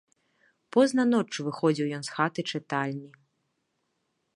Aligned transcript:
Позна 0.75 1.05
ноччу 1.11 1.39
выходзіў 1.49 1.87
ён 1.99 2.03
з 2.09 2.17
хаты-чытальні. 2.17 3.11